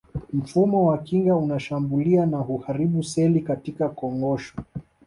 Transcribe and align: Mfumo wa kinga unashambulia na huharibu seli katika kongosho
Mfumo 0.33 0.85
wa 0.85 0.97
kinga 0.97 1.35
unashambulia 1.35 2.25
na 2.25 2.37
huharibu 2.37 3.03
seli 3.03 3.41
katika 3.41 3.89
kongosho 3.89 4.55